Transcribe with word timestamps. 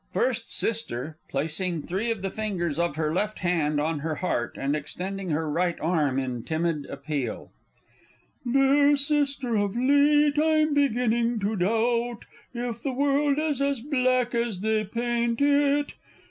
_First 0.13 0.49
Sister 0.49 1.19
(placing 1.29 1.83
three 1.83 2.09
of 2.09 2.23
the 2.23 2.31
fingers 2.31 2.79
of 2.79 2.95
her 2.95 3.13
left 3.13 3.37
hand 3.37 3.79
on 3.79 3.99
her 3.99 4.15
heart, 4.15 4.57
and 4.59 4.75
extending 4.75 5.29
her 5.29 5.47
right 5.47 5.79
arm 5.79 6.17
in 6.17 6.43
timid 6.43 6.87
appeal). 6.87 7.51
Dear 8.43 8.95
sister, 8.95 9.57
of 9.57 9.75
late 9.77 10.39
I'm 10.39 10.73
beginning 10.73 11.37
to 11.41 11.55
doubt 11.55 12.25
If 12.51 12.81
the 12.81 12.93
world 12.93 13.37
is 13.37 13.61
as 13.61 13.79
black 13.79 14.33
as 14.33 14.61
they 14.61 14.85
paint 14.85 15.39
it. 15.39 15.93